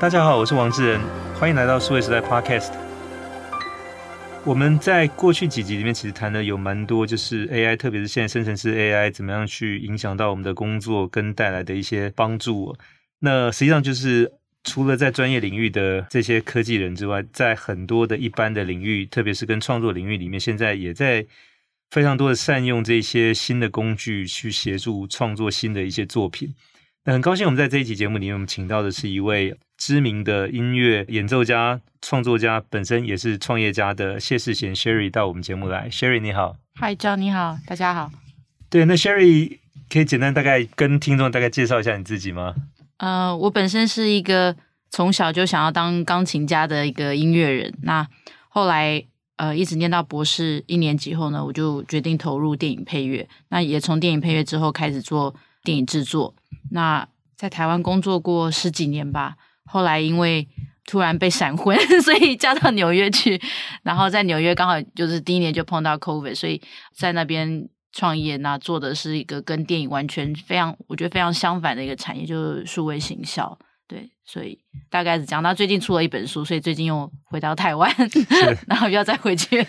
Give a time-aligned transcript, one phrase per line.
[0.00, 1.00] 大家好，我是王志仁，
[1.34, 2.72] 欢迎来到数位时代 Podcast。
[4.46, 12.74] 我们在过去几集里面其实谈的有蛮多，就是 AI，特别是现在生成式 AI 怎么样去影响到我们的工作跟带来的一些帮助。
[13.18, 14.32] 那实际上就是
[14.64, 21.26] 除了在专业领域的这些科技人之外，在很多的一般的领域，特别是跟创作领域里面，现在也在
[21.90, 26.54] 非常多的善用这些新的工具去协助创作新的一些作品。
[27.04, 29.54] 那很高兴我们在这一集节目里面，我们请到的是一位。
[29.80, 35.88] 知名的音乐演奏家、创作家，本身也是创业家的谢世贤 Sherry 到我们节目来。
[35.88, 38.12] Sherry 你好，Hi John 你好，大家好。
[38.68, 39.56] 对，那 Sherry
[39.88, 42.54] 可以简单大概跟听众大概介绍一下你自己吗？
[42.98, 44.54] 呃，我本身是一个
[44.90, 47.72] 从小就想要当钢琴家的一个音乐人。
[47.80, 48.06] 那
[48.50, 49.02] 后来
[49.36, 53.26] 呃，一直念到博士一年级后呢，我就决定投入电影配乐。
[53.48, 56.34] 那也从电影配乐之后开始做电影制作。
[56.72, 59.36] 那在台湾工作过十几年吧。
[59.64, 60.48] 后来因为
[60.86, 63.40] 突然被闪婚， 所以嫁到纽约去，
[63.82, 66.60] 然后在纽约刚好就是第一年就碰到 COVID，所以
[66.96, 73.56] 在那边创业，那做的是一个跟电影完全非常，我觉得非常相反的一个产业，就是数位行销。
[73.86, 74.58] 对，所以
[74.88, 77.92] 大概是讲到最近出了一本书，所以最近又回到台湾，
[78.66, 79.66] 然后又要再回去。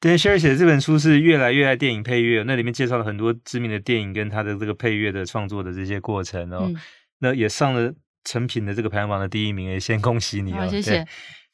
[0.00, 6.76] 对，Sherry 写的这本书是越来越爱电影配乐，那里面介绍了很多知名的电影跟他的这个配乐的创作的这些过程哦，嗯、
[7.18, 7.92] 那也上了。
[8.24, 10.66] 成品的这个排行榜的第一名，也先恭喜你啊！
[10.68, 11.06] 谢谢。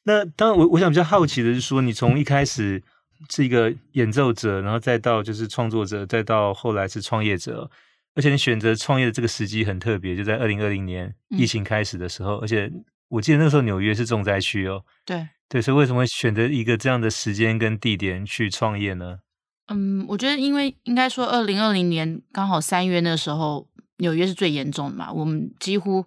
[0.05, 2.81] 那当然，我我想比较好奇的是说，你从一开始
[3.29, 7.69] 是一个演奏者，然后再到就是创作者，再到后来是创业者，
[8.15, 12.71] 而且你选择创业的这个时机很特别，就在二零二零年疫情开始的时候，嗯、而且
[13.09, 14.85] 我记得那个时候纽约是重灾区哦。
[15.05, 19.19] 对对，所以为什么会选择一个这样的时间跟地点去创业呢？
[19.67, 26.07] 嗯，我觉得因为应该说二零二零年刚好三月那时候，纽约是最严重的嘛，我们几乎。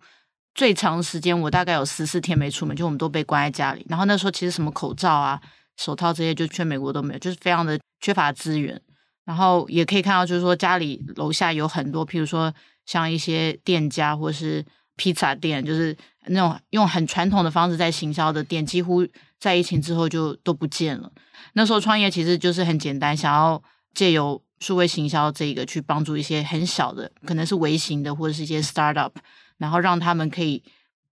[0.59, 3.85] 最长时间，我大概有十四天没出门，就我们都被关在家里。
[3.87, 5.39] 然后那时候其实什么口罩啊、
[5.77, 8.77] 手套这些，就全美国都没有，就是非常的缺乏资源。
[9.23, 12.53] 然后也可以看到，就是说家里楼下有很多，譬如说
[12.85, 14.61] 像一些店家或是
[14.97, 15.95] 披萨店，就是
[16.25, 19.07] 那种用很传统的方式在行销的店，几乎
[19.39, 21.09] 在疫情之后就都不见了。
[21.53, 23.63] 那时候创业其实就是很简单，想要
[23.93, 29.11] 借由数位行销这个去帮助一些很小的，可能是微型的或者是一些 startup。
[29.59, 30.63] 然后让他们可以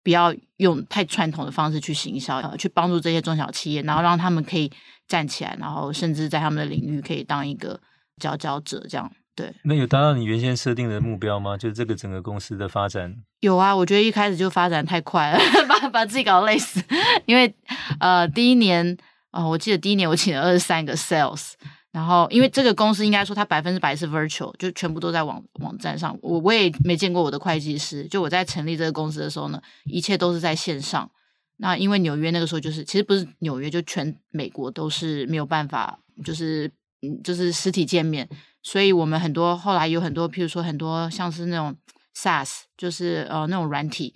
[0.02, 4.72] 不要用太传统的方式去行销，呃，去帮助这些中小企业，然后让他们可以
[5.08, 7.80] 站起来，然后甚至在他们的领域可以当一个
[8.22, 9.54] 佼佼者，这样对。
[9.64, 11.58] 那有达到你原先设定的目标吗？
[11.58, 13.16] 就是这个整个公司的发展？
[13.42, 16.82] 有啊，我觉得一开始就发展太快了， 把把自己搞累死。
[17.26, 17.54] 因为
[18.00, 18.96] 呃，第一年
[19.32, 21.54] 啊，呃，我记得第一年我请了二十三个 sales。
[21.96, 26.14] 然后，因为这个公司应该说它百分之百是 virtual，就全部都在网网站上。
[26.22, 28.04] 我我也没见过我的会计师。
[28.08, 31.10] 就我在成立这个公司的时候呢，一切都是在线上。
[31.56, 36.70] 那因为纽约那个时候就是，其实不是纽约，就全美国都是没有办法，就是
[37.02, 38.28] 嗯，就是实体见面。
[38.62, 41.74] 所以我们很多后来有很多，譬如说很多像是那种
[42.14, 44.14] SaaS，就是呃那种软体，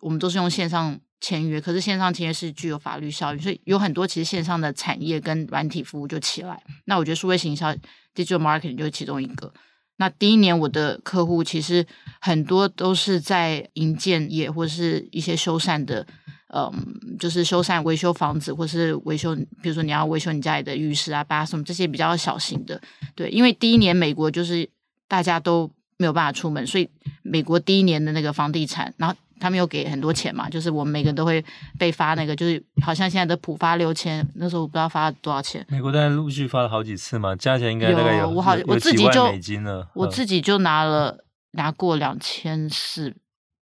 [0.00, 0.98] 我们都是用线上。
[1.20, 6.62] 签约，可是线上签约是具有法律效应，所以有很多其实线上的产业跟软体服务就起来。
[6.86, 7.74] 那我觉得数位行销
[8.14, 9.52] （digital marketing） 就是其中一个。
[9.96, 11.86] 那第一年我的客户其实
[12.22, 16.06] 很多都是在营建业或是一些修缮的，
[16.54, 16.72] 嗯，
[17.18, 22.80] 就是修缮维修房子或是维修，比如说你要维修你家里的浴室啊、b a t 这些比较小型的。
[23.14, 24.66] 对，因为第一年美国就是
[25.06, 26.88] 大家都没有办法出门，所以
[27.22, 29.14] 美国第一年的那个房地产，然后。
[29.40, 31.42] 他们有给很多钱嘛，就是我们每个人都会
[31.78, 35.66] 被发那个，就是好像现在的普发六千，那时候我不知道发了多少钱。
[35.70, 43.16] 美国大概陆续发了好几次嘛，加起来应该大概有，有我好我自己就美金了，我自己就拿了拿过两千四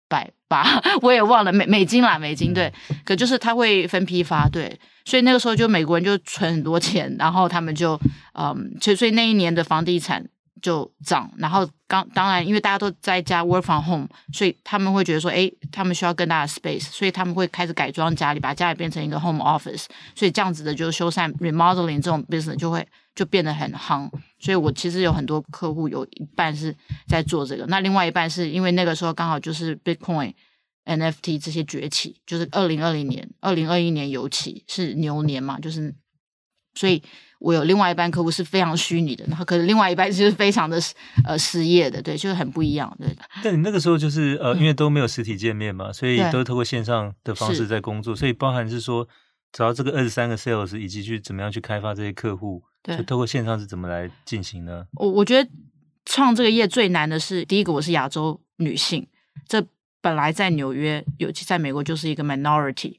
[0.08, 0.66] 百八，
[1.04, 8.00] 我也忘了美美金啦，美金对，嗯、可就是他会分批发，对，所以那个时候就美国人就存很多钱，然后他们就
[8.34, 10.26] 嗯，所以所以那一年的房地产。
[10.66, 19.86] 就涨，然后刚当然，因为大家都在家 work from home，所以他们会觉得说，哎，他们需要更大的 space，所以他们会开始改装家里，把家里变成一个 home office，
[20.16, 22.84] 所以这样子的就修缮 remodeling 这种 business 就会
[23.14, 24.10] 就变得很夯。
[24.40, 26.76] 所以我其实有很多客户，有一半是
[27.08, 30.34] 在做这个，那另外一半是因为那个时候刚好就是 Bitcoin、
[30.86, 35.94] NFT 这些崛起，就是二零二零年、二零二一年尤其是牛年嘛，就是
[36.74, 37.04] 所以。
[37.46, 40.82] 我有另外一半客户是非常虚拟的，然后可是另外一半就是非常的
[41.24, 43.08] 呃失业的，对，就是很不一样，对。
[43.44, 49.08] 但你那个时候就是呃，因为都没有实体见面嘛，所以都透过线上的方式在工作，所以包含是说
[49.54, 54.88] 找到这个二十三个 sales 以及去怎么样去开发这些客户，对，就透过线上是怎么来进行呢？
[54.94, 55.48] 我我觉得
[56.04, 59.08] 创这个业最难的是第一个，我是亚洲女性，
[59.48, 59.64] 这
[60.02, 62.98] 本来在纽约，尤其在美国就是一个 minority，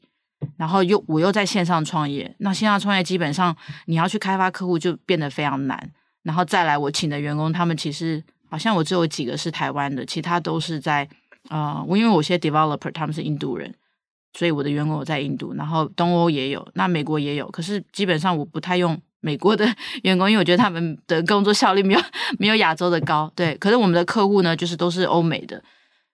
[0.56, 3.56] 然后又我又在线上创业，那线上创业基本上
[3.86, 5.90] 你要去开发客户就变得非常难。
[6.22, 11.08] 然后再来，我请的员工，他们其实好像我只有几个是台湾的，其他都是在
[11.48, 13.72] 啊，我、因为我些 developer 他们是印度人，
[14.32, 19.64] 所以我的员工我在印度，然后东欧也有，那美国也有，可是基本上我不太用美国的
[20.02, 22.00] 员工，因为我觉得他们的工作效率没有
[22.38, 23.30] 没有亚洲的高。
[23.36, 25.62] 对，可是我们的客户呢，就是都是欧美的，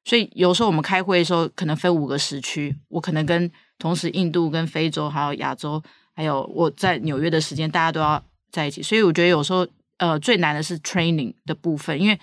[0.05, 5.83] 所以有时候我们开会的时候，可能分五个时区，我可能跟同时印度、跟非洲还有亚洲，
[6.15, 9.67] 还有我在纽约的时间，大家都要在一起，所以我觉得有时候。
[9.99, 12.19] 呃，最难的是 training 的部分，因为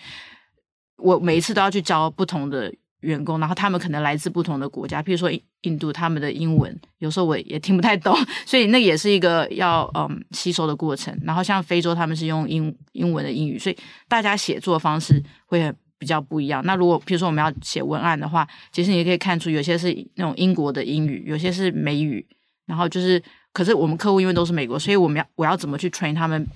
[0.97, 8.13] 我每一次都要去教不同的员工，然后他们可能来自不同的国家，譬如说印度，他们的英文有时候我也听不太懂，
[8.45, 11.17] 所以那也是一个要嗯吸收的过程。
[11.23, 13.77] 然后像非洲，他们是用英英文的英语，所以
[14.09, 16.65] 大家写作方式会很比较不一样。
[16.65, 22.25] 那如果譬如说我们要写文案的话，其实你可以看出有些是那种英国的英语，有些是美语，
[22.65, 23.21] 然后就是，
[23.53, 26.47] 可是我们客户因为都是美国，所以我们要我要怎么去 train 他们？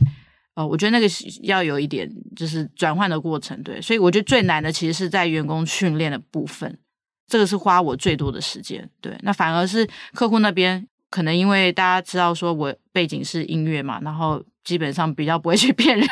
[0.56, 1.08] 哦，我觉得那个
[1.42, 6.78] 要有一点就是转换的过程，对，所以我觉得最难的其实是在员工训练的部分，
[7.28, 9.18] 这个是花我最多的时间，对。
[9.24, 16.08] 那反而是客户那边，可能因为大家知道说我背景是音乐嘛，然后基本上比较不会去骗人，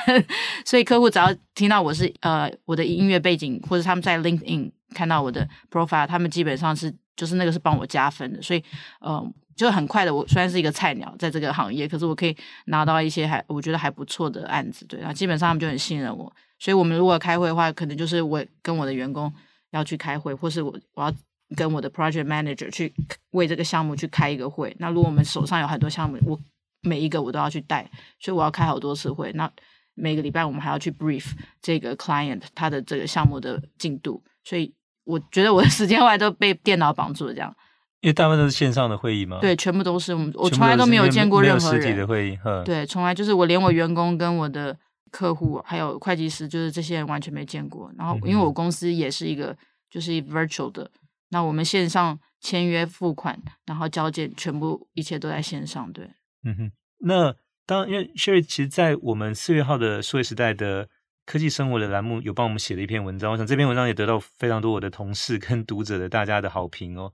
[0.65, 8.63] 所以客户只要听到我是呃我的音乐背景，或者他们在 LinkedIn 看到我的 profile，他们基本上是就是那个是帮我加分的，所以
[8.99, 9.33] 呃。
[9.53, 12.35] 就很快的，我虽然是一个菜鸟，在这个行业，可是我可以
[12.67, 19.31] 拿到一些还我觉得还不错的案子，对，然后基本上他们就很信任我，所以我们如果开会的话，可能就是我跟我的员工
[19.71, 21.13] 要去开会，或是我我要
[21.55, 22.91] 跟我的 project manager 去
[23.31, 24.75] 为这个项目去开一个会。
[24.79, 26.39] 那如果我们手上有很多项目，我
[26.81, 27.89] 每一个我都要去带，
[28.19, 29.31] 所以我要开好多次会。
[29.33, 29.49] 那
[29.93, 31.31] 每个礼拜我们还要去 brief
[31.61, 34.73] 这个 client 他的这个项目的进度，所以
[35.03, 37.53] 我觉得我的时间后来都被电脑绑住了，这样。
[37.99, 44.75] 因为大部分都是线上的会议嘛，对，全部都是我们，我从来都没有见过任何人实体的会议，对，从来就是我连我员工跟我的
[45.11, 47.91] 客户还有会计师，就是这些人完全没见过。
[47.95, 49.55] 然后因为我公司也是一个
[49.87, 50.89] 就是 virtual 的，
[51.29, 55.93] 那我们线上签约付款，然后交件，全部一切都在线上。
[55.93, 56.09] 对，
[56.43, 56.71] 嗯哼。
[56.99, 57.35] 那
[57.65, 60.89] 当因为 Sherry 其实，在我们四月号的数位时代的
[61.25, 67.13] 科技生活的栏目有帮我们写了一篇文章，我想这篇文章也得到非常多我的同事跟读者的大家的好评哦。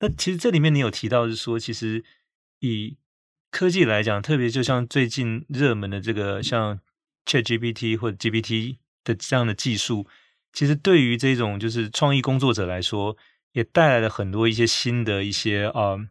[0.00, 2.04] 那其实这里面你有提到是说，其实
[2.60, 2.96] 以
[3.50, 6.78] 科技来讲，特别就像最近热门的这个像
[7.26, 10.06] ChatGPT 或者 GPT 的这样的技术，
[10.52, 13.16] 其实对于这种就是创意工作者来说，
[13.52, 16.08] 也带来了很多一些新的一些啊、呃、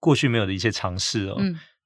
[0.00, 1.36] 过去没有的一些尝试哦。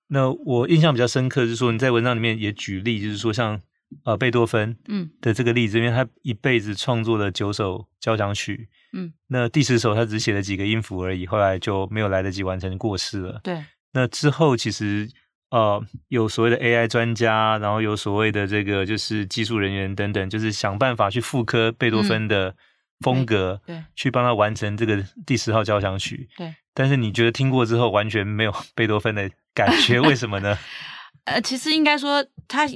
[0.08, 3.60] 那我印象比较深刻就是说，你在文章里面也举例，就是说像
[4.04, 8.68] 呃贝多芬嗯的这个例子，嗯、因为他一辈子创作了九首交响曲。
[8.92, 13.40] 嗯，那第十首他只写了几个音符而已，后来就没有来得及完成，过世了。
[13.42, 15.08] 对，那之后其实
[15.50, 22.54] 呃有所谓的 AI 专家，然后有所谓的这个就是技术人员等等，就是想办法去复刻贝多芬的
[23.00, 26.28] 风格，对去帮他完成这个第十号交响曲。
[26.36, 30.56] 对，但是你觉得听过之后完全没有 贝多芬的感觉，为什么呢？
[31.26, 32.68] 呃，其实应该说他。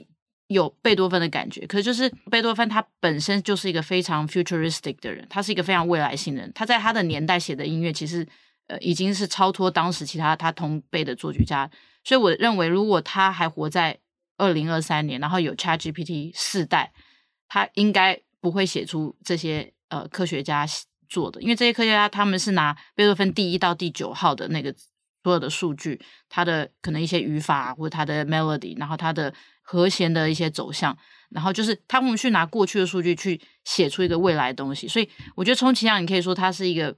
[0.50, 6.50] 有贝多芬的感觉，可是就是贝多芬他本身就是一个非常 futuristic 的人，他是一个非常未来性的人。
[6.52, 8.26] 他在他的年代写的音乐，其实
[8.66, 11.70] 呃已经是超脱当时其他他同辈的作曲家。
[12.02, 13.96] 所以我认为，如果他还活在
[14.38, 16.92] 二零二三年，然后有 ChatGPT 四代，
[17.46, 20.66] 他应该不会写出这些呃科学家
[21.08, 24.74] 做的，因为这些科学家他们是拿贝多芬第一到第九号的那个
[25.22, 29.32] 所有的数据，他的可能一些语法或者他的 melody，然后他的。
[29.62, 30.98] 和弦的一些走向，
[31.28, 36.92] 然后就是他们去拿过去的数据去写出一个未来的东西，所以我觉得充其量你可以说它是一个，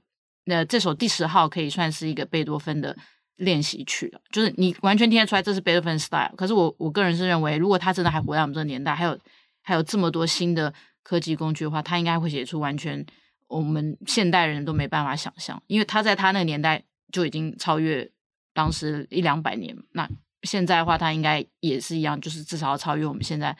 [0.47, 2.97] 呃，这首第十号可以算是一个贝多芬的
[3.35, 6.33] 练习曲了，就是你完全听得出来这是贝多芬 style。
[6.35, 9.15] 可是我我个人是认为，如果他真的还活在我们这个年代，还有
[9.61, 13.05] 还有这么多新的科技工具的话，他应该会写出完全
[13.47, 18.09] 我们现代人都没办法想象，因为他在他那个年代就已经超越
[18.53, 20.09] 当时一两百年那。
[20.45, 23.55] 现在的话，他应该也是一样，就是至少要超越我们现在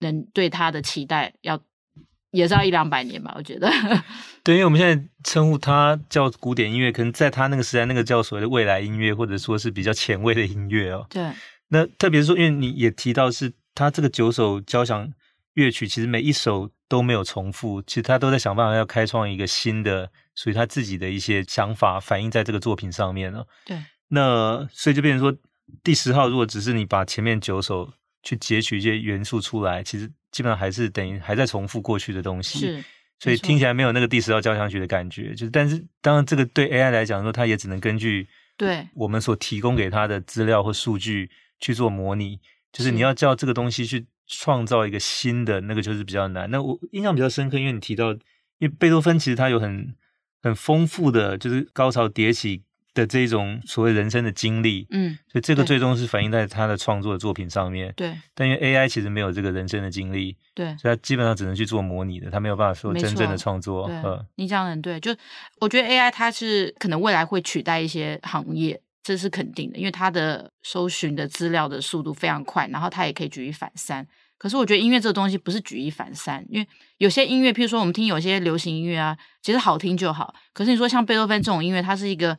[0.00, 1.56] 人对他的期待，要
[2.32, 3.70] 也是要一两百年吧，我觉得。
[4.42, 11.06] 对，因为我们现在称呼他叫古典音乐，可能在他那个时代，那个叫所谓的未来音乐，或者说是比较前卫的音乐哦。
[11.08, 11.30] 对。
[11.68, 15.08] 那特别是说，因为你也提到是他这个九首交响
[15.54, 23.46] 乐曲，其实每一首都没有重复，其实他都在想办法要开创一个新的属于他自己的一些想法，反映在这个作品上面哦。
[23.64, 23.80] 对。
[24.08, 25.36] 那所以就变成说。
[25.82, 32.60] 第十号，如果只是你把前面九首去截取一些元素出来，其实基本上还是等于还在重复过去的东西。
[32.60, 32.84] 是。
[33.18, 35.34] 所以听起来没有那个第十号交响曲的感觉。
[35.34, 42.38] 就是，但是当然这个对 AI 来讲说，它也只能根据对我们所提供给它的资料或数据去做模拟。
[42.72, 46.48] 就是你要叫这个东西去创造一个新的，那个就是比较难。
[46.52, 48.20] 那我印象比较深刻，因为你提到，因
[48.60, 49.92] 为贝多芬其实他有很
[50.40, 52.62] 很丰富的，就是高潮迭起。
[52.96, 57.92] 的这种所谓人生的经历，嗯，所以这个最终是反映在他的创作的作品上面。
[57.94, 63.86] 对，但因为 AI 其实没有这个人生的经历，对，所以他基本上只能去做模拟的，他没有办法说真正的创作。
[63.86, 65.14] 对，嗯，你讲的很对，就
[65.60, 74.06] 我觉得 AI 它是可能未来会取代一些行业，这是肯定的，因为它的搜寻的资料的速度非常快，然后它也可以举一反三。
[74.38, 80.34] 可是我觉得音乐这个东西不是举一反三，因为有些音乐，譬如说我们听有些流行音乐啊，其实好听就好。
[80.54, 82.38] 可是你说像贝多芬这种音乐，它是一个。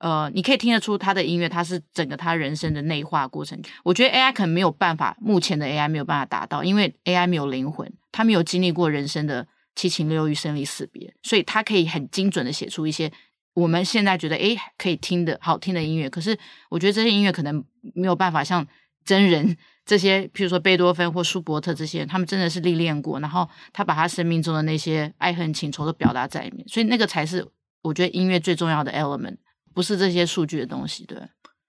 [0.00, 3.60] 呃，你可以听得出他的音乐，他是整个他人生的内化过程。
[3.84, 13.12] 我觉得 AI 可能没有办法，目前的 AI 没有办法达到，因为 AI 没有灵魂，他没有经历过人生的七情六欲、生离死别，所以他可以很精准的写出一些
[13.52, 16.08] 我们现在觉得诶可以听的好听的音乐。
[16.08, 16.38] 可是
[16.70, 17.62] 我觉得这些音乐可能
[17.94, 18.66] 没有办法像
[19.04, 19.54] 真人
[19.84, 27.46] 这些，譬如说贝多芬或舒伯特这些人，他们真的是历练过，然后他把他生命中的那些爱恨情仇都表达在里面，所以那个才是
[27.82, 29.36] 我觉得音乐最重要的 element。
[29.74, 31.18] 不是这些数据的东西，对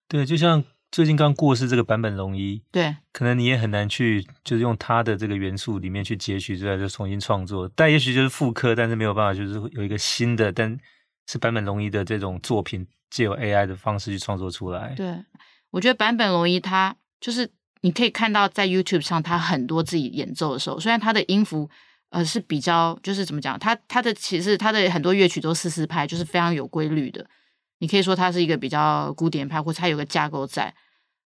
[0.08, 10.78] 对，就像最近刚过世这个版本龙一，对，可能你也很难去就是用他的这个元素里面去截取出来，就重新创作，但也许就是复刻，但是没有办法，就是有一个新的，但
[11.28, 14.94] 是版本龙一的这种作品，借由 AI 的方式去创作出来。
[14.96, 15.24] 对，
[15.70, 17.50] 我觉得版本龙一他就是
[17.82, 21.70] 你可以看到在 YouTube 上他很多自己演奏的时候，虽然他的音符
[22.10, 27.26] 呃是比较就是怎么讲，他他的其实他的很多乐曲都四四拍，就是非常有规律的。
[27.82, 30.72] 你可以说它是一个比较古典派，或者它有个架构在，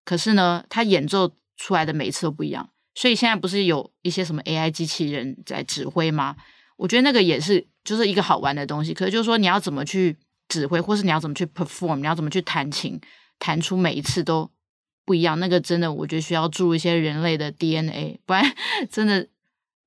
[0.04, 2.70] 可是呢，它演奏出来的每一次都不一样。
[2.94, 6.36] 所以现在不是有一些什么 AI 机器人在指挥吗？
[6.76, 8.94] 我觉得那个也是就是一个好玩的东西。
[8.94, 10.16] 可是就是说你要怎么去
[10.48, 13.00] 指挥，或是你要怎么去 perform，你要怎么去弹琴，
[13.40, 14.48] 弹出每一次都
[15.04, 15.40] 不一样。
[15.40, 18.44] 那个真的我觉得需要注入一些人类的 DNA，不然
[18.88, 19.26] 真的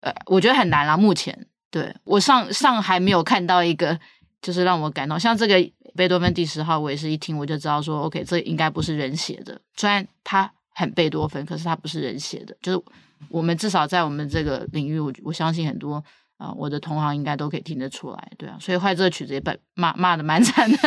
[0.02, 0.98] 呃，我觉得很难啦。
[0.98, 3.98] 目前对我上上还没有看到一个。
[4.42, 5.56] 就是让我感动，像这个
[5.96, 9.60] 贝多芬第十号，我也是一听我就知道说，OK，这应该不是人写的。
[9.76, 12.56] 虽然他很贝多芬，可是他不是人写的。
[12.62, 12.84] 就是
[13.30, 16.04] 我们至少在我们这个领域，我我相信很多
[16.38, 18.58] 啊、我的同行应该都可以听得出来，对啊。
[18.60, 20.78] 所以坏这个曲子也被骂骂的蛮惨的。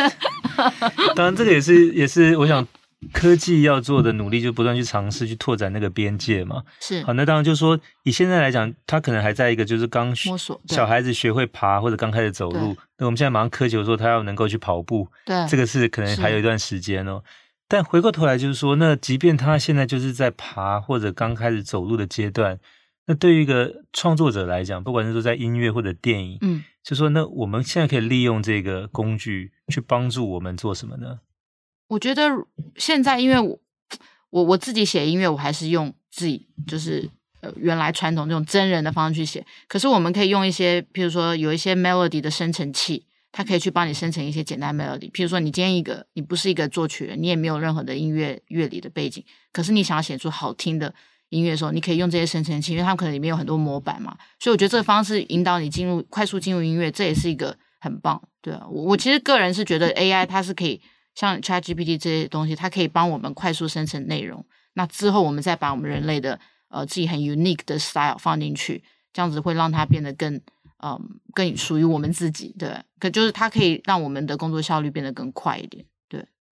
[1.15, 2.65] 当然，这个也是也是我想。
[3.13, 6.63] 科技要做的努力，就不断去尝试去拓展那个边界嘛。
[6.79, 12.77] 是好，那当然就是说，以现在来讲，他可能还在一个就是刚摸索，小孩子学会爬或者刚开始走路。
[12.97, 17.23] 那我们现在马上苛求说他要能够去跑步，对，这个是可能还有一段时间哦。
[17.67, 22.59] 但回过头来就是说，那即便他现在就是在爬或者刚开始走路的阶段，
[23.07, 31.19] 那对于一个创作者来讲，不管是说在音乐或者电影，嗯，就说那我们现在可以利用这个工具去帮助我们做什么呢？
[31.91, 32.31] 我觉得
[32.77, 33.59] 现在，因为我
[34.29, 37.09] 我我自己写音乐，我还是用自己就是
[37.41, 39.45] 呃原来传统这种真人的方式去写。
[39.67, 45.11] 可是我们可以用一些，譬如说有一些 melody 的生成器，它可以去帮你生成一些简单 melody。
[45.11, 49.21] 譬如说你今天一个你不是一个作曲人，你也没有任何的音乐乐理的背景，
[49.51, 50.95] 可是你想要写出好听的
[51.27, 54.17] 音乐的时候，你可以用这些生成器，因为他们可能里面有很多模板嘛。
[54.39, 58.21] 所以我觉得这个方式引导你进入快速进入音乐，这也是一个很棒。
[58.41, 60.81] 对啊，我我其实个人是觉得 AI 它是可以。
[61.15, 64.45] 像 ChatGPT 这些东西，它可以帮我们快速生成内容。
[64.73, 66.39] 那之后，我们再把我们人类的
[66.69, 70.39] 呃自己很 unique 的 style 放进去，这样子会让它变得更
[70.83, 70.99] 嗯、
[71.35, 72.55] 更属于我们自己。
[72.57, 75.85] 对，可就是它可以让我们的工作效率变得更快一点。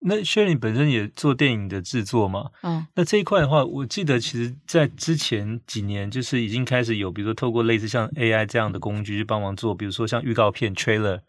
[0.01, 11.19] 那 Sherry 本身也做电影的制作嘛，嗯，那这一块的话，我记得其实，在之前几年，就是已经开始有，比如说透过类似像 AI 这样的工具去帮忙做，比如说像预告片 trailer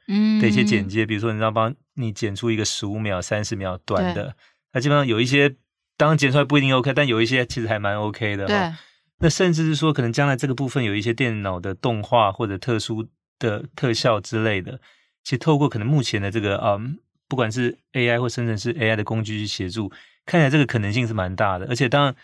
[0.40, 4.36] 的一些剪接，嗯、比如说你要帮你剪出一个十五秒、三十秒短的，
[4.72, 5.56] 那基本上有一些，
[5.96, 8.46] 当然剪出来不一定 OK，但有一些其实还蛮 OK 的。
[8.46, 8.72] 对，
[9.18, 13.08] 那甚至是说，可能将来这个部分有一些电脑的动画或者特殊
[13.40, 14.80] 的特效之类的，
[15.24, 16.98] 其实透过可能目前的这个嗯。
[17.30, 19.88] 不管是 AI 或生成式 AI 的工具去协助，
[20.26, 21.66] 看起来这个可能性是蛮大的。
[21.68, 22.14] 而且当然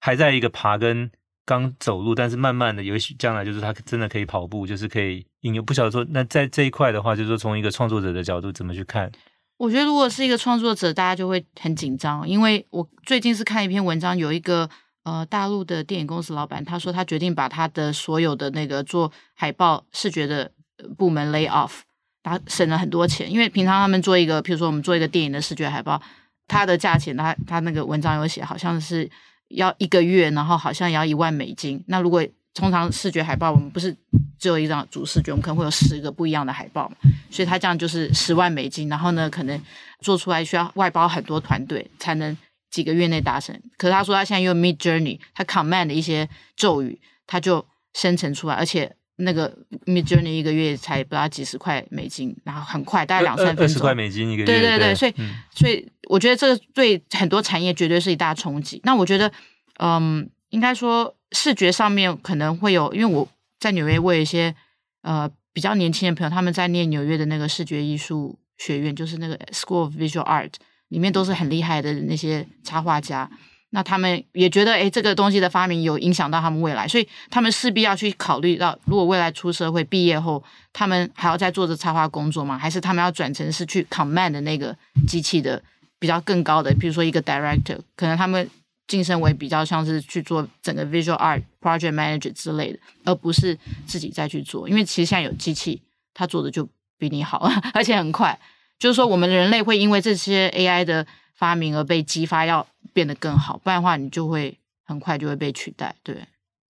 [0.00, 1.08] 还在一个爬跟
[1.46, 5.64] 刚走路，但是慢慢的，也许将来就是他真的可以跑步，就是可以应用。
[5.64, 9.10] 不晓得说，那在这一块的话，就是说从一个创作者的角度怎么去看？
[9.56, 14.68] 我觉得如果是一个创作者，大家就会很紧张，因为我最近是看一篇文章，有一个
[15.04, 20.52] 呃大陆的电影公司老板，他说他决定把他的所有的那个做海报视觉的
[20.96, 21.80] 部门 lay off。
[22.28, 26.00] 他省了很多钱，因为平常他们做一个，比如说我们做一个电影的视觉海报，
[26.46, 29.08] 它的价钱，他他那个文章有写，好像是
[29.48, 31.82] 要一个月，然后好像也要一万美金。
[31.86, 33.94] 那如果通常视觉海报，我们不是
[34.38, 36.90] 只有一张主视觉，我们可能会有十个不一样的海报，
[37.30, 39.60] 所以他这样就是十万美金，然后呢，可能
[40.00, 42.36] 做出来需要外包很多团队才能
[42.70, 43.54] 几个月内达成。
[43.76, 49.56] 可是他说他现在用 Midjourney，他 command 的一些咒语，他就生成出来，而且那个
[49.86, 54.46] Midjourney 一个月才不到几十块美金，然后很快，大概两三分钟，二十块美金一个月。
[54.46, 58.80] 对对对，对所以、嗯、所以我觉得这个对很多产业绝对是一大冲击。
[58.82, 59.30] 那我觉得，
[59.78, 63.28] 嗯，应该说视觉上面可能会有，因为我。
[63.60, 64.54] 在纽约，我有一些
[65.02, 70.52] 呃比较年轻的朋友，他们在念纽约的那个视觉艺术学院，就是那个 School of Visual Art，
[70.90, 73.28] 里面都是很厉害的那些插画家。
[73.70, 82.56] 那他们也觉得，诶，这个东西的发明有影响到他们未来，所以他们势必要去考虑到，如果未来出社会毕业后，他们还要再做着插画工作吗？
[82.58, 85.62] 还是他们要转成是去 command 的那个机器的
[85.98, 88.48] 比较更高的，比如说一个 director，可能他们。
[88.88, 93.54] 晋升为比较像是去做整个 visual art project manager 之类的，而不是
[93.86, 94.66] 自己再去做。
[94.66, 95.82] 因为其实现在有机器，
[96.14, 98.40] 它做的就比你好， 而且很快。
[98.78, 101.06] 就是说，我们人类会因为这些 AI 的
[101.38, 103.56] 发明而被激发，要变得更好。
[103.64, 105.94] 不然的话，你就会很快就会被取代。
[106.02, 106.14] 对，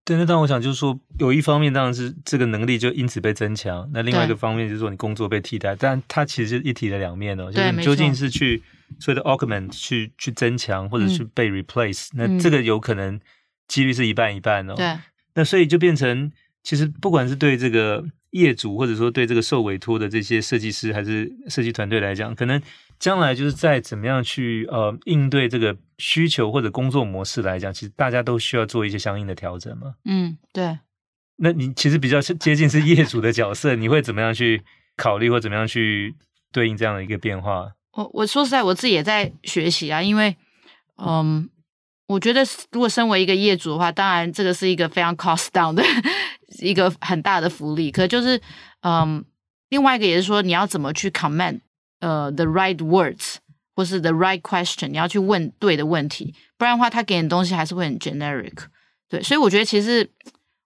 [0.04, 0.18] 对。
[0.18, 3.90] 那当然，我想就是说，有一方面当然是这个能力就因此被增强。
[3.94, 5.74] 那另外一个方面就是说，你工作被替代。
[5.78, 7.50] 但它其实是一体的两面哦。
[7.50, 8.62] 就是你究竟是去。
[9.00, 13.20] 所谓的 augment 去去增强或者是被 replace，、嗯、那这个有可能
[13.68, 14.76] 几率是一半一半哦。
[14.76, 14.96] 对，
[15.34, 16.32] 那所以就变成，
[16.62, 22.62] 其实不管是对这个业主，或者说对这个受委托的这些设计师还是设计团队来讲，可能
[23.00, 29.96] 将来就是在怎么样去呃应对这个需求或者工作模式来讲，其实大家都需要做一些相应的调整嘛。
[30.06, 30.80] 嗯，对。
[31.38, 34.64] 那你其实比较接近是业主的角色，你会怎么样去
[34.96, 36.16] 考虑或怎么样去
[36.52, 37.74] 对应这样的一个变化？
[37.92, 40.36] 我我说实在，我自己也在学习啊，因为，
[40.98, 41.50] 嗯，
[42.08, 45.84] 我觉得如果身为一个业主的话，当然这个是一个非常 cost down 的
[46.60, 47.92] 一个很大的福利。
[47.92, 48.40] 可就是，
[48.82, 49.24] 嗯，
[49.70, 51.60] 另外一个也是说，你要怎么去 command
[52.00, 53.36] 呃 the right words
[53.76, 58.54] 或是 the right question，你要去问对的问题，不然的话，他给你的东西还是会很 generic。
[59.10, 60.10] 对，所以我觉得其实。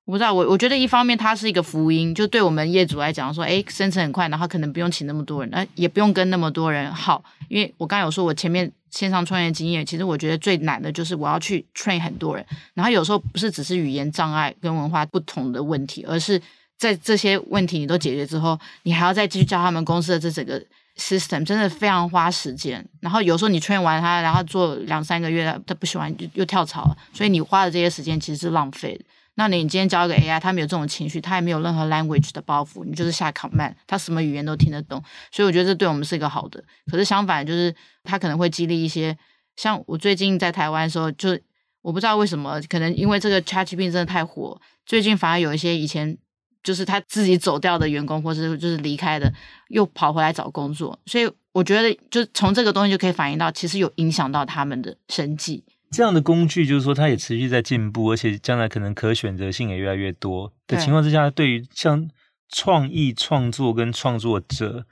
[0.06, 7.24] 我不知道，我我觉得一方面它是一个福音，就对我们业主来讲说，诶，生成很快，然后可能不用请那么多人，那也不用跟那么多人耗。
[7.48, 16.42] 因为我刚才有说，我前面线上创业经验，其实我觉得最难的就是我要去 train 很多人，然后有时候不是只是语言障碍跟文化不同的问题，而是
[16.76, 20.60] 在这些问题你都解决之后，你还要再继续教他们公司的这整个
[21.00, 22.86] system，真的非常花时间。
[23.00, 29.00] 然后有时候你训练完他，然后做两三个月，他不喜欢就又跳槽了，所以你花的这些时间其实是浪费。
[29.36, 36.62] 那你今天教一个 AI，他没有这种情绪，他也没有任何 language 的包袱，你就是下 command，他什么语言都听得懂，所以我觉得这对我们是一个好的。
[36.92, 39.18] 可是相反，就是他可能会激励一些，
[39.56, 41.40] 像我最近在台湾的时候，就
[41.82, 46.18] 我不知道为什么，可能因为这个 ChatGPT 真的太火，最近反而有一些以前
[46.64, 49.32] 就是他自己走掉的员工，或是就是离开的，
[49.70, 55.64] 又跑回来找工作，所以我觉得就从这个东西就可以反映到，其实有影响到他们的生计。
[55.92, 62.08] 这样的工具就是说，它也持续在进步，而且将来可能可选择性也越来越多的情况之下，对于像
[62.50, 64.86] 创意创作跟创作者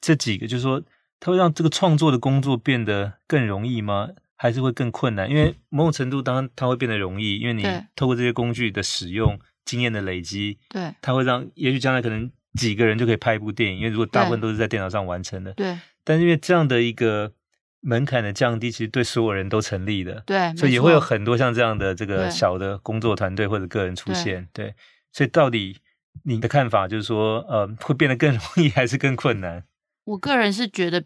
[0.00, 0.82] 这几个，就是说，
[1.18, 4.08] 它会让这个创作的工作变得更容易吗？
[4.36, 5.30] 还是会更困难？
[5.30, 7.62] 因为某种程度，当然它会变得容易，因为你
[7.94, 17.32] 透过这些工具的使用、经验的累积，对，它会让也许将来可能几个人就可以拍一部电影，因为如果大部分都是在电脑上完成的，对，但是因为这样的一个。
[17.84, 20.22] 门槛的降低，其实对所有人都成立的。
[20.24, 24.48] 对，所以也会有很多像这样的这个小的工作团队或者个人出现。
[24.52, 24.74] 对，对，
[25.12, 25.76] 所以到底
[26.22, 29.64] 你的看法就是说，呃，会变得更容易 还是更困难？
[30.04, 31.02] 我个人是觉得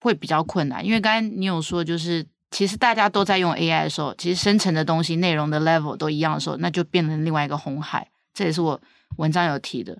[0.00, 8.08] 会比较困难，因为刚才你有说，就是其实大家都在用 AI 的时候，其实生成的东西、内容的 level 都一样的时候，那就变成另外一个红海。
[8.34, 8.80] 这也是我
[9.16, 9.96] 文章有提的。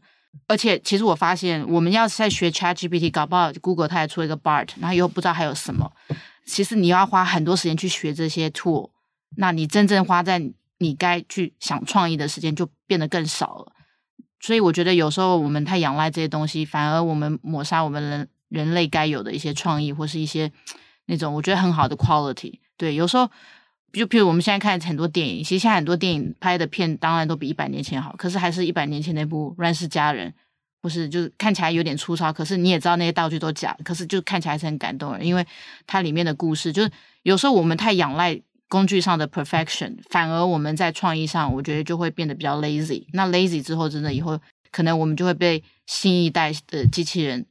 [0.47, 5.91] 而且，其实我发现，我们要是在学 ChatGPT，搞不好 Google 它也出一个 Bart，然后以后不知道还有什么。
[6.47, 8.91] 其实你要花很多时间去学这些 tool，
[9.37, 10.41] 那你真正花在
[10.79, 13.73] 你该去想创意的时间就变得更少了。
[14.41, 20.51] 所以我觉得有时候我们太仰赖这些东西，反而我们抹杀我们人人类该有的一些创意，或是一些
[21.11, 22.61] 那种我觉得很好的 quality。
[22.79, 23.29] 对，有时候。
[23.93, 30.31] 就譬如我们现在看很多电影，其实现在很多电影拍的片当然都比一百年前好，可是还是一百年前那部《乱世佳人》，
[30.81, 35.45] 不是就是看起来有点粗糙，可是你也知道那些道具都假，可是就看起来是很感动人，因为
[35.89, 36.91] 它里面的故事就是
[37.25, 43.07] 有时候我们太仰赖工具上的 perfection，反而我们在创意上我觉得就会变得比较 lazy。
[43.13, 47.45] 那 lazy 之后，真的以后可能我们就会被新一代的机器人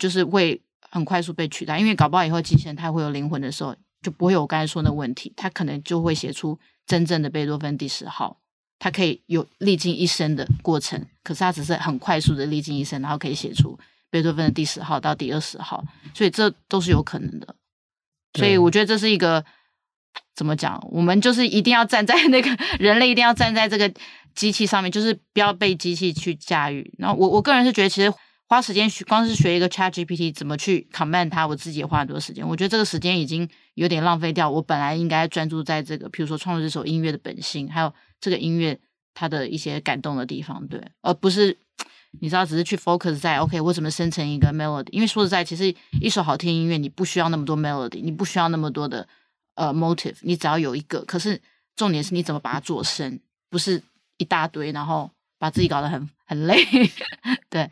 [0.00, 0.60] 就是会
[0.94, 3.76] 很快速被取代，因为搞不好以后机器人它会有灵魂的时候。
[4.04, 8.38] 就不会有我刚才说的问题，它可能就会写出真正的贝多芬第十号。
[8.78, 13.78] 它可以有历经一生的过程，可是它只是很快速的历经一生，然后可以写出
[14.10, 17.56] 贝多芬的第十号到第二十号，所以这都是有可能的。
[18.34, 19.42] 所以我觉得这是一个
[20.36, 20.78] 怎么讲？
[20.90, 23.90] 我们就是一定要站在那个人类，一定要站在这个
[24.34, 26.92] 机器上面，就是不要被机器去驾驭。
[26.98, 28.12] 然后我我个人是觉得，其实
[28.54, 32.46] 花时间学，光是学一个 ChatGPT 怎么去 command 它，我自己也花很多时间。
[32.46, 34.48] 我觉得这个时间已经有点浪费掉。
[34.48, 38.78] 我本来应该专注在这个，比如说创作这首音乐的本性，还有这个音乐
[39.12, 41.58] 它的一些感动的地方，对，而不是。
[42.20, 44.86] 你知道，只是去 focus 在 OK，我怎么生成一个 melody？
[44.92, 49.08] 因为说实在，其实一首好听音乐，你不需要那么多 melody，你不需要那么多的
[49.56, 51.04] 呃 motive，你只要有一个。
[51.04, 51.42] 可是
[51.74, 53.18] 重点是你怎么把它做深，
[53.50, 53.82] 不是
[54.18, 56.64] 一大堆，然后把自己搞得很很累。
[57.50, 57.68] 对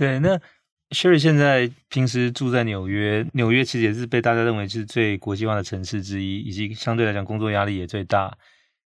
[0.00, 0.40] 对，那
[0.88, 8.34] Sherry 现在平时住在纽约，纽约其实也是被大家认为是最国际化的城市之一，以及相对来讲工作压力也最大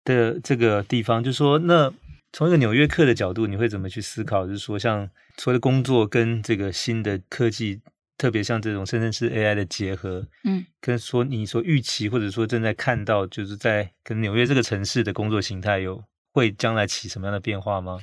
[0.04, 1.24] 的这个地方。
[1.24, 1.94] 就说那。
[2.34, 4.46] 从一个纽约客的角度，你会怎么去思考？
[4.46, 7.80] 就是说，像所谓的工作跟这个新的科技，
[8.18, 18.02] 特别像这种深圳式 AI 的结合，嗯，跟说你所预期或者说正在看到，就是在跟纽约这个城市的工作形态有会将来起什么样的变化吗？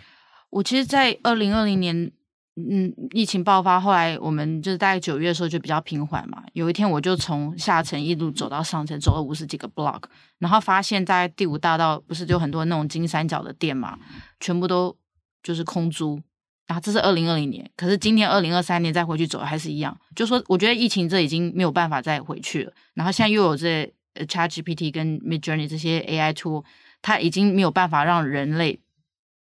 [0.49, 2.11] 我其实，在二零二零年。
[2.57, 6.43] 嗯，疫情爆发，后来我们就是大概九月的时候就比较平缓嘛。
[6.53, 10.03] 有一天，我就从下层一路走到上层，走了五十几个 block，
[10.39, 13.99] 然后发现，在第五大道不是就很多那种金三角的店嘛，
[14.39, 14.95] 全部都
[15.43, 16.21] 就是空租。
[16.67, 19.99] 然后这是二零二零年，可是今年二零二三年再回去走还是一样。
[20.15, 22.73] 就说我觉得疫情这已经没有办法再回去了。
[22.93, 26.63] 然后现在又有这 ChatGPT 跟 Midjourney 这些 AI tool，
[27.01, 28.79] 它已经没有办法让人类。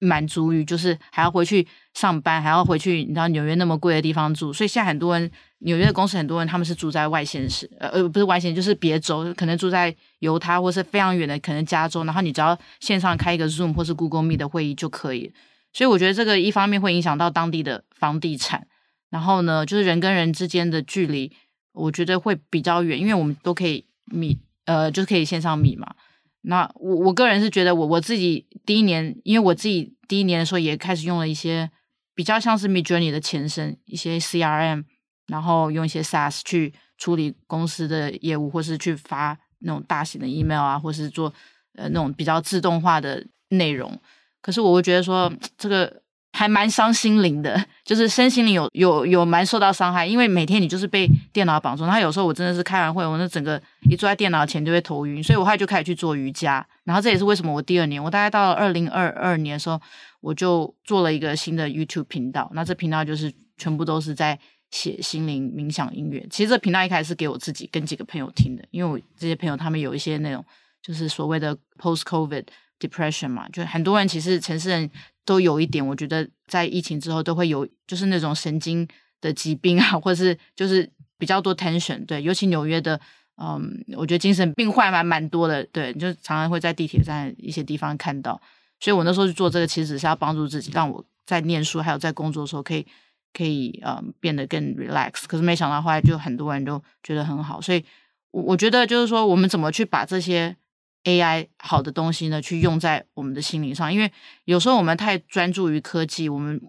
[0.02, 15.32] 满足于就是还要回去上班，还要回去，你知道纽约那么贵的地方住，所以现在很多人纽约的公司很多人他们是住在外县市，呃呃不是外县，就是别州，可能住在犹他或是非常远的可能加州，然后你只要线上开一个 Zoom 或是 Google Meet 的会议就可以。
[15.72, 18.66] 所以我觉得这个一方面会影响到当地的房地产，
[19.08, 21.30] 然后呢就是人跟人之间的距离，
[21.72, 25.94] 我觉得会比较远，因为我们都可以米呃就是可以线上米嘛。
[26.42, 31.70] 那我我个人是觉得我我自己第一年，因为我自己第一年的时候也开始用了一些
[32.14, 34.84] 比较像是 Midjourney 的前身，一些 CRM，
[35.28, 41.32] 然后用一些 SaaS 去处理公司的业务，或是去发那种大型的 email 啊，或是做
[41.74, 44.00] 呃那种比较自动化的内容。
[44.40, 46.02] 可是我会觉得说这个。
[46.34, 51.84] 还蛮伤心灵的，就是身心灵有有有蛮受到伤害，因为每天你就是被电脑绑住。
[51.84, 56.66] 然后有时候我真的是开完会，我那整个一坐在电脑前就会头晕，所以我后来就开始去做瑜伽。
[56.84, 59.78] 然后这也是为什么我第二年，我大概到了二零二二年的时候，
[60.22, 62.50] 我就做了一个新的 YouTube 频道。
[62.54, 64.38] 那这频道就是全部都是在
[64.70, 66.26] 写心灵冥想音乐。
[66.30, 70.42] 其实这频道一开始是给我自己跟几个朋友听的，因为我这些朋友他们有一些那种
[70.82, 72.46] 就是所谓的 post COVID
[72.80, 74.90] depression 嘛，就很多人其实城市人。
[75.24, 78.86] 都有一点，我觉得在疫情之后都会有，就是那种神经
[79.20, 83.00] 的疾病啊，或者是就是比较多 tension，对，尤其纽约的，
[83.36, 88.40] 嗯，我觉得精神病患还蛮多的，对，就常常会在地铁站一些地方看到，
[88.80, 92.84] 所以我那时候去做这个，其实是要帮助自己，让我在念书还有在工作的时候可以
[93.32, 97.84] 可以嗯变得更 relax，可是没想到后来就很多人都觉得很好，所以
[98.32, 100.56] 我我觉得就是说我们怎么去把这些。
[101.04, 104.10] AI 好的东西呢，去用在我们的心灵上，因为
[104.44, 106.60] 有时候我们太专注于科技，我们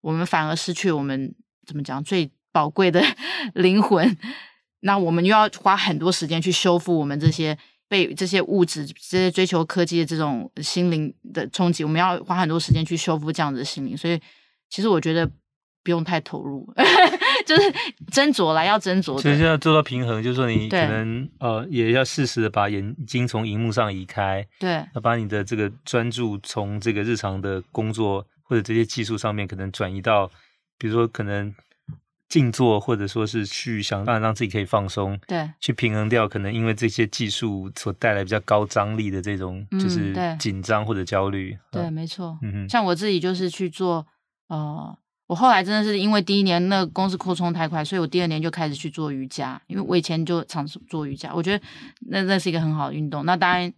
[0.00, 1.34] 我们反而失去我们
[1.66, 3.02] 怎么讲最宝贵的
[3.54, 4.16] 灵魂。
[4.80, 13.96] 那我们又要花很多时间去修复我们这些被这些物质、这些追求科技的这种心灵的冲击，我们要花很多时间去修复这样子的心灵。
[13.96, 14.20] 所以，
[14.68, 15.30] 其实我觉得。
[15.86, 16.68] 不用太投入，
[17.46, 17.62] 就是
[18.10, 19.22] 斟酌来，要斟酌。
[19.22, 30.28] 其实要做到平衡，就是说你可能呃，也要适时的把眼睛从荧幕上移开，对，要把你的这个专注从这个日常的工作或者这些技术上面，可能转移到，
[30.76, 31.54] 比如说可能
[32.28, 41.52] 静坐，或者说是去想办法让自己可以放松，对，去平衡掉可能因为这些技术所带来比较高张力的这种就是紧张或者焦虑。
[41.52, 44.04] 嗯、对，对，没错，嗯嗯，像我自己就是去做
[44.48, 44.98] 呃。
[45.26, 49.60] 我后来真的是因为第一年那公司扩充太快，所以我第二年就开始去做瑜伽。
[49.66, 51.64] 因为我以前就尝试做瑜伽，我觉得
[52.08, 53.24] 那那是一个很好的运动。
[53.26, 53.72] 那当然，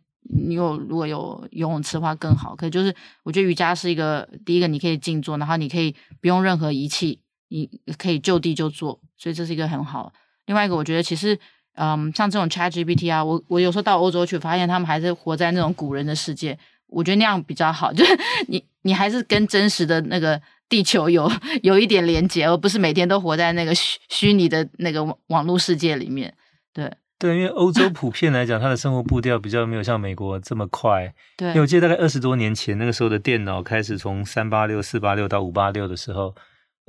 [0.46, 2.54] 你有如果有游泳池的话更好。
[2.54, 10.12] 可就是我觉得瑜伽是一个第一个，你可以静坐，然后你可以不用任何仪器，你可以就地就做，所以这是一个很好。
[10.44, 11.38] 另外一个，我觉得其实，
[11.76, 16.58] 嗯，像这种 ChatGPT 啊，我我有时候到欧洲去，发现他们还是活在那种古人的世界。
[16.88, 20.38] 我觉得那样比较好， 就是你你还是跟真实的那个。
[20.68, 21.30] 地球有
[21.62, 26.34] 有一点连接，而不是每天都活在那个虚虚拟的那个网网络世界里面。
[26.74, 31.12] 对，对，因为欧洲普遍来讲，它的生活步调比较没有像美国这么快。
[31.36, 36.34] 对，因为我记得大概二十多年前，那个时候的电脑开始从三八六、四八六到五八六的时候，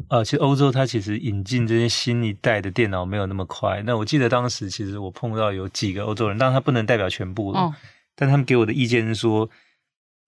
[0.10, 3.82] 呃，其实欧洲它其实引进这些新一代的电脑没有那么快。
[3.86, 7.74] 那我记得当时其实我碰到有几个欧洲人，当然他不能代表全部了，哦、
[8.15, 9.50] 但他们给我的意见是说。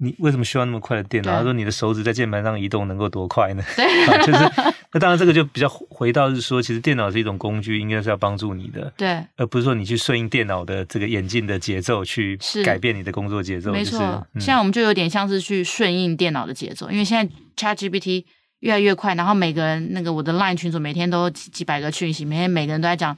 [0.04, 1.38] 你为什么需要那么快的电脑？
[1.38, 3.64] 他说你的手指在键盘上移动能够多快呢？
[3.76, 3.86] 对，
[4.26, 4.52] 就是
[4.92, 12.36] 那当然这个就比较回到是说，其实电脑是一种工具，应该是要帮助你的，对，而不是说你去顺应电脑的这个演进的节奏去
[12.66, 13.72] 改变你的工作节奏。
[13.72, 18.26] 没错，就是嗯、现在我们就有点像是去顺应电脑的节奏，因为现在 ChatGPT
[18.62, 23.16] 越来越快，然后每个人那个我的 Line 群组每天都几几百个讯息，每天每个人都在讲，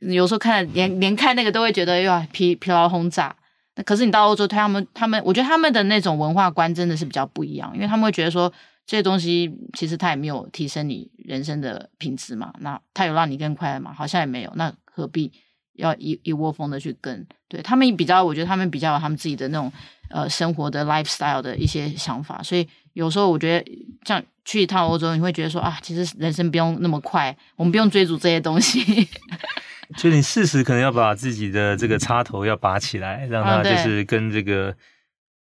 [0.00, 3.32] 有时候看连连看那个都会觉得哇疲疲劳轰炸。
[3.76, 8.52] 那可是你到欧洲，他们他们，我觉得他们的那种文化观真的是比较不一样，因为他们会觉得说
[8.86, 13.92] 这些东西其实它也没有提升你人生的品质嘛，那它有让你更快乐嘛？
[13.92, 15.30] 好像也没有，那何必
[15.74, 17.26] 要一一窝蜂的去跟？
[17.48, 19.70] 对，他们比较，我觉得他们比较有他们自己的那种
[20.10, 23.72] 呃生活的 lifestyle 的一些想法，所以有时候我觉得
[24.04, 28.80] 像去一趟欧洲，你会觉得说啊，其实人生不用那么快，我们不用追逐这些东西。
[29.96, 34.74] 就你适时可能要把自己的这个插头要拔起来，让它就是跟这个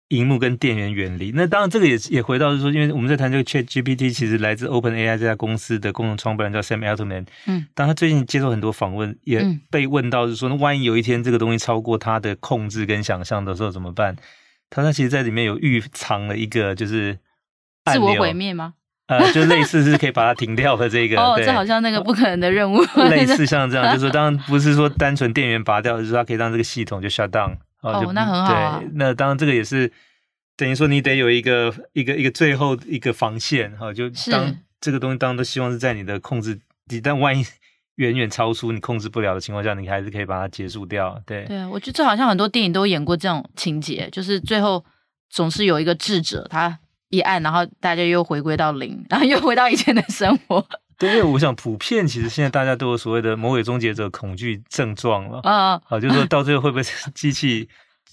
[0.09, 1.33] 荧幕跟电源远离。
[1.35, 7.27] 那当然，这个也也回到是说，因为我们在谈这个 ChatGPT，其实来自 OpenAI 这家公司的共同创办人叫 Sam Altman。
[7.47, 14.15] 嗯，当他最近接受很多访问，也被问到是说，那万一有一天这个东西超过他的控制跟想象的时候怎么办？
[14.71, 17.19] 他说，其实在里面有预藏了一个就是
[17.85, 18.75] 自我毁灭吗？
[19.07, 22.83] 呃，就类似是可以把它停掉的这个，哦，这好像那个不可能的任务。
[23.09, 27.57] 类似 像这样，就是说，当然不是说单纯电源拔掉，就是说它可以让这个系统就 shut down。
[27.83, 28.81] 哦，那很好啊。
[28.81, 29.93] 对，那当然这个也是
[30.57, 36.59] 等于说你得有一个一个一个最后一个防线哈，就当这个东西当然都希望是在你的控制，
[37.01, 37.45] 但万一
[37.97, 41.17] 远远超出你控制不了的情况下，你还是可以把它结束掉。
[41.25, 44.85] 对，对，我觉得这好像很多电影都演过这种情节，就是最后
[45.31, 46.81] 总是有一个智者他。
[47.09, 50.67] 一按，然后大家又回归到零，然后又回到以前的生活。
[50.99, 55.41] 对，因为我想普遍其实现在大家都有所谓的魔鬼终结者恐惧症状了。
[55.43, 56.83] 啊、哦，好，就是说到最后会不会
[57.15, 57.69] 机器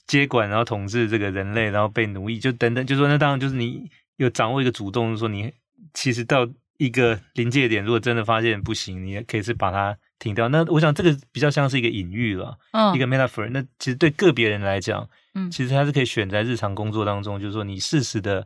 [0.06, 2.86] 接管，然后统治这个人类，然后被奴役，就等等。
[2.86, 5.50] 就是说那当然就是你有掌握一个主动，就是说你
[5.94, 6.46] 其实到
[6.78, 10.50] 一个临界点，如果真的发现不行，你也可以是把它停掉。
[10.50, 13.50] 那我想这个比较像是一个隐喻了，嗯，一个 metaphor。
[13.50, 18.46] 那其实对个别人来讲，嗯，其实他是可以选在日常工作当中，就是说你适时的。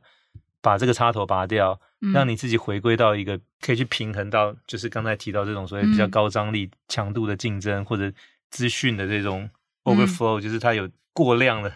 [0.62, 1.80] 把这个插头拔掉，
[2.14, 8.12] 让你自己回归到一个可以去平衡到，就是刚才提到这种所谓比较高张力、强度的竞争，或者
[8.50, 9.50] 资讯的这种
[9.84, 11.72] overflow，就是它有过量的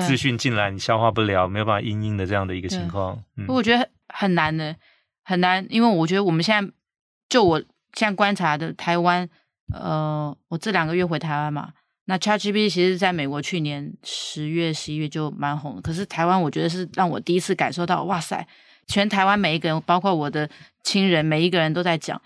[0.00, 3.22] 资讯进来，你消化不了，没有办法应应的这样的一个情况。
[3.36, 4.74] 嗯，我觉得很难的，
[5.22, 6.72] 很难，因为我觉得我们现在
[7.28, 7.58] 就我
[7.94, 9.28] 现在观察的台湾，
[9.72, 11.72] 呃，我这两个月回台湾嘛。
[12.06, 18.46] 那 ChatGPT 其实在美国去年十月、十一月就蛮红，可是台湾我觉得是让我第一次感受到，哇塞，
[18.86, 20.48] 全台湾每一个人，包括我的
[20.82, 22.20] 亲人，每一个人都在讲。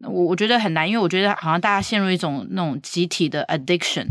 [0.00, 4.06] 我我觉得很难，因为我觉得好像大家陷入一种那种集体的 addiction，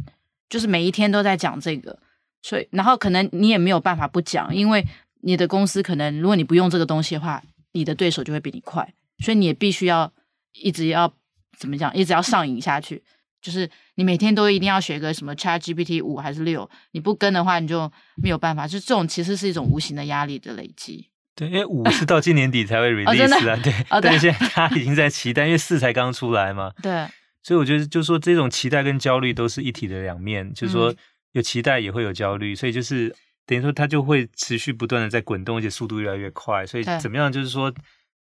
[0.50, 1.98] 就是每一天都在讲这个，
[2.42, 4.86] 所以然后可能你也没有办法不讲，因为
[5.22, 7.42] 你的公司可能如果你不用这个东西的话，
[7.74, 10.12] 你的对手就会比你快，所以你也必须要
[10.54, 11.14] 一直要
[11.58, 13.04] 怎么讲，一直要上瘾下去。
[13.44, 18.66] 就是你每天都一定要学个什么 ChatGPT 五还是六，你不跟的话你就没有办法。
[18.66, 21.10] 就这种其实是一种无形的压力的累积。
[21.36, 26.72] 对，因为五是到今年底才会 release 啊，对，但是现在他已经在期待，因为四才刚出来嘛。
[26.82, 27.06] 对，
[27.44, 30.96] 所以我觉得就是说这种期待跟焦虑都是一体的两面，就是说
[31.34, 33.14] 有期待也会有焦虑，所以就是
[33.46, 36.66] 等于说它就会持续不断的在滚动，而且速度越来越快。
[36.66, 37.74] 所以怎么样就是说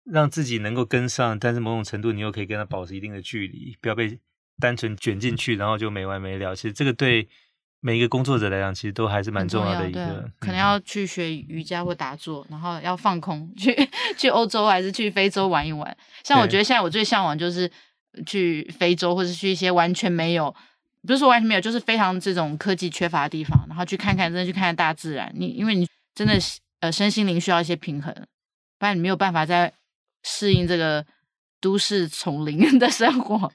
[0.04, 4.20] 让自己能够跟上，但是某种程度你又可以跟它保持一定的距离，不要被。
[4.60, 6.56] 单纯卷进去，然后就没完没了。
[6.56, 7.28] 其实这个对
[7.80, 10.30] 每一个工作者来讲，其实都还是蛮重要的一个。
[10.40, 13.76] 可能要去学瑜伽或打坐，然后要放空，去
[14.18, 15.98] 去欧洲还是去非洲玩一玩。
[16.24, 17.70] 像我觉得现在我最向往就是
[18.26, 20.56] 去非洲，或者去一些完全没有，
[21.06, 25.30] 不是说完全没有，就是非常这种科技缺乏的地方，然后去看看，真的去看看大自然。
[25.36, 25.86] 你因为你
[26.16, 26.40] 真的
[26.80, 28.14] 呃身心灵需要一些平衡，
[28.80, 29.74] 不然你没有办法再
[30.24, 31.06] 适应这个
[31.60, 33.52] 都市丛林 的生活。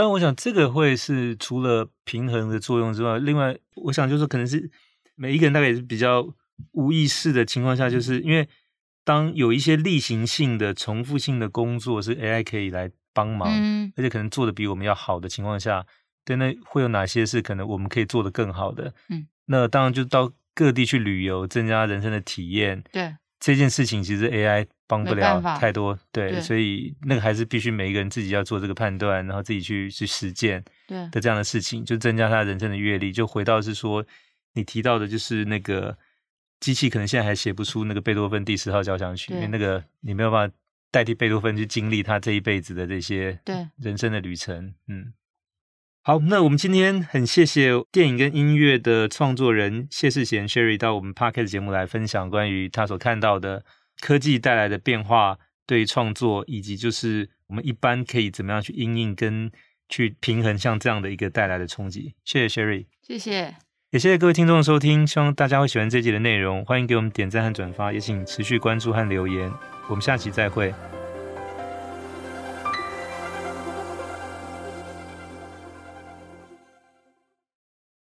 [0.00, 4.70] 当然，我想这个会是除了平衡的作用之外，另外我想就是可能是
[5.14, 6.26] 每一个人大概也是比较
[6.72, 8.48] 无意识的情况下，就是因为
[9.04, 15.84] 当有一些例行性的、重复性的工作是 AI 可以来帮忙，嗯、而且可能做的比我们要好的情况下，
[16.24, 18.94] 对，那会有哪些是可能我们可以做得更好的？
[19.10, 22.82] 嗯，那当然就到各地去旅游，增加人生的体验。
[22.90, 25.96] 对，这件事情其实 AI 帮不了太多。
[26.10, 30.64] 对，对，所以那个还是必须每一个人自己要做这个判断，然后自己去去实践
[31.12, 33.12] 的这样的事情，就增加他人生的阅历。
[33.12, 34.04] 就回到是说，
[34.54, 35.96] 你提到的就是那个
[36.58, 40.54] 机器可能现在还写不出那个贝多芬第十号交响曲，因为那个你没有办法
[40.90, 44.74] 代替贝多芬去经历他这一辈子的这些对人生的旅程。
[44.88, 45.12] 嗯。
[46.02, 53.62] 好，那我们今天很谢谢电影跟音乐的创作人谢世贤 Sherry 到我们 Podcast 节目来分享关于他所看到的
[54.00, 59.50] 科技带来的变化对创作，以及就是我们一般可以怎么样去应应跟
[59.88, 62.14] 去平衡像这样的一个带来的冲击。
[62.24, 63.54] 谢谢 Sherry，谢谢，
[63.90, 69.52] 也谢谢各位听众的收听，希望大家会喜欢这集的内容，欢迎给我们点赞和转发，也请持续关注和留言，
[69.88, 70.72] 我们下期再会。